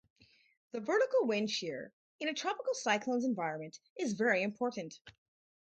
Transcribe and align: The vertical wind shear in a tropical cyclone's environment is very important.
The 0.71 0.79
vertical 0.79 1.27
wind 1.27 1.51
shear 1.51 1.93
in 2.19 2.27
a 2.27 2.33
tropical 2.33 2.73
cyclone's 2.73 3.23
environment 3.23 3.77
is 3.95 4.13
very 4.13 4.41
important. 4.41 4.99